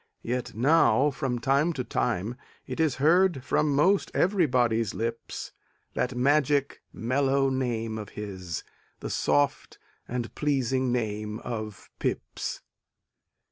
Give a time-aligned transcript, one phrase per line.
[0.23, 5.51] Yet now, from time to time, it is Heard from 'most everybody's lips
[5.93, 8.63] That magic, mellow name of his,
[9.01, 9.77] The soft
[10.07, 12.61] and pleasing name of Pepys.